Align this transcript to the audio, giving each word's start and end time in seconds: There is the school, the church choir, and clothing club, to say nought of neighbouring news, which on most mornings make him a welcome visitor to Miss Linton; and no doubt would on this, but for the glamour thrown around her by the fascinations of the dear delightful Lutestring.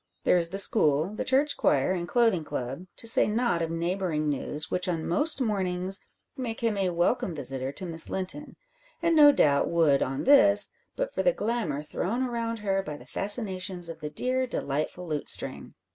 There 0.23 0.35
is 0.37 0.49
the 0.49 0.57
school, 0.57 1.13
the 1.13 1.23
church 1.23 1.55
choir, 1.55 1.91
and 1.91 2.07
clothing 2.07 2.43
club, 2.43 2.87
to 2.95 3.05
say 3.05 3.27
nought 3.27 3.61
of 3.61 3.69
neighbouring 3.69 4.27
news, 4.29 4.71
which 4.71 4.87
on 4.87 5.05
most 5.07 5.39
mornings 5.39 6.01
make 6.35 6.61
him 6.61 6.75
a 6.75 6.89
welcome 6.89 7.35
visitor 7.35 7.71
to 7.73 7.85
Miss 7.85 8.09
Linton; 8.09 8.55
and 9.03 9.15
no 9.15 9.31
doubt 9.31 9.69
would 9.69 10.01
on 10.01 10.23
this, 10.23 10.71
but 10.95 11.13
for 11.13 11.21
the 11.21 11.33
glamour 11.33 11.83
thrown 11.83 12.23
around 12.23 12.57
her 12.57 12.81
by 12.81 12.97
the 12.97 13.05
fascinations 13.05 13.89
of 13.89 13.99
the 13.99 14.09
dear 14.09 14.47
delightful 14.47 15.05
Lutestring. 15.07 15.75